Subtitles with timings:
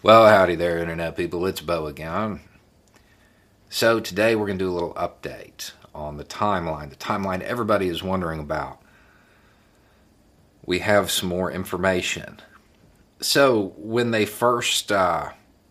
[0.00, 1.44] Well, howdy there, Internet people.
[1.44, 2.38] It's Beau again.
[3.68, 7.88] So, today we're going to do a little update on the timeline, the timeline everybody
[7.88, 8.80] is wondering about.
[10.64, 12.38] We have some more information.
[13.20, 15.30] So, when they first uh,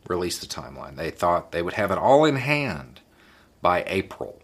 [0.09, 2.99] released the timeline, they thought they would have it all in hand
[3.61, 4.41] by April.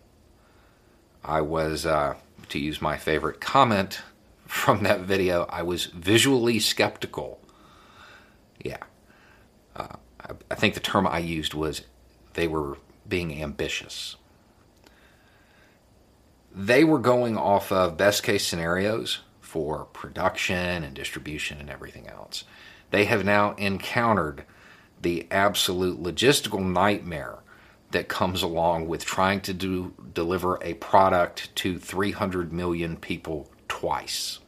[1.25, 2.15] I was, uh,
[2.47, 3.99] to use my favorite comment
[4.47, 7.41] from that video, I was visually skeptical.
[8.63, 8.77] Yeah
[9.75, 9.97] uh,
[10.49, 11.81] I, think the term I used was
[12.33, 12.77] they were
[13.07, 14.15] being ambitious.
[16.55, 22.43] They were going off of best case scenarios for production and distribution and everything else.
[22.91, 24.45] They have now encountered
[25.01, 27.39] the absolute logistical nightmare
[27.91, 34.39] that comes along with trying to do deliver a product to 300 million people twice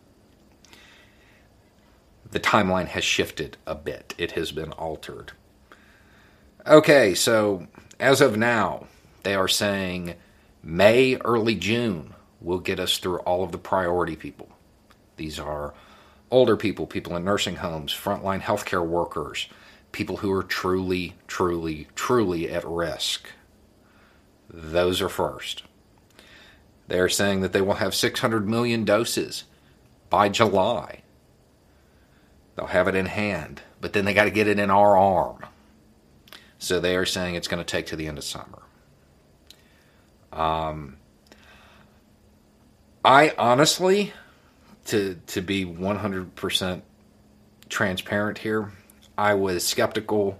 [2.35, 4.13] the timeline has shifted a bit.
[4.17, 5.31] It has been altered.
[6.67, 8.87] Okay, so as of now,
[9.23, 10.15] they are saying
[10.61, 14.49] May, early June will get us through all of the priority people.
[15.15, 15.75] These are
[16.29, 19.47] older people, people in nursing homes, frontline healthcare workers,
[19.93, 23.29] people who are truly, truly, truly at risk.
[24.49, 25.63] Those are first.
[26.89, 29.45] They are saying that they will have 600 million doses
[30.09, 31.03] by July.
[32.55, 35.45] They'll have it in hand, but then they got to get it in our arm.
[36.57, 38.61] So they are saying it's going to take to the end of summer.
[40.31, 40.97] Um,
[43.03, 44.13] I honestly,
[44.85, 46.81] to to be 100%
[47.69, 48.71] transparent here,
[49.17, 50.39] I was skeptical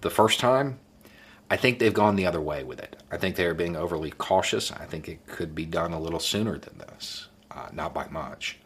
[0.00, 0.78] the first time.
[1.50, 2.96] I think they've gone the other way with it.
[3.10, 4.70] I think they are being overly cautious.
[4.70, 8.58] I think it could be done a little sooner than this, uh, not by much.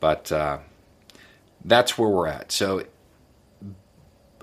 [0.00, 0.58] But uh,
[1.64, 2.52] that's where we're at.
[2.52, 2.84] So,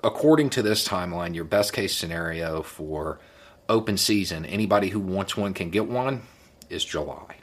[0.04, 3.20] according to this timeline, your best case scenario for
[3.68, 6.24] open season, anybody who wants one can get one,
[6.70, 7.38] is July.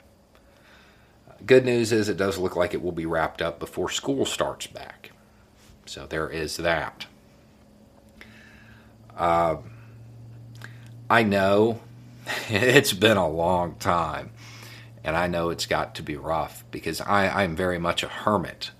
[1.45, 4.67] Good news is it does look like it will be wrapped up before school starts
[4.67, 5.11] back.
[5.85, 7.05] So there is that.
[9.15, 9.57] Uh,
[11.09, 11.81] I know
[12.49, 14.31] it's been a long time,
[15.03, 18.71] and I know it's got to be rough because I, I'm very much a hermit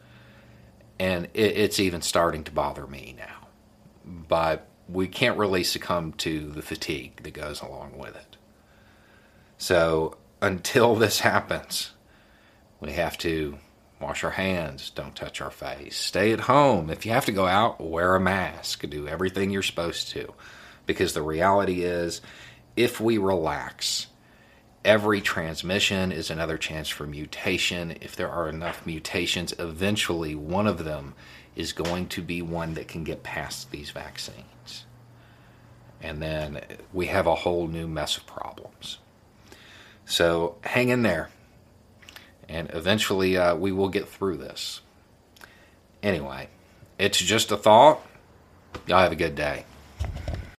[0.99, 3.47] and it, it's even starting to bother me now.
[4.05, 8.37] But we can't really succumb to the fatigue that goes along with it.
[9.57, 11.91] So until this happens,
[12.79, 13.57] we have to
[13.99, 16.89] wash our hands, don't touch our face, stay at home.
[16.89, 20.33] If you have to go out, wear a mask, do everything you're supposed to.
[20.85, 22.19] Because the reality is,
[22.75, 24.07] if we relax,
[24.85, 27.97] every transmission is another chance for mutation.
[28.01, 31.13] If there are enough mutations, eventually one of them
[31.55, 34.85] is going to be one that can get past these vaccines.
[36.01, 36.61] And then
[36.91, 38.99] we have a whole new mess of problems.
[40.05, 41.29] So hang in there.
[42.49, 44.81] And eventually uh, we will get through this.
[46.01, 46.49] Anyway,
[46.99, 48.01] it's just a thought.
[48.85, 49.65] Y'all have a good day.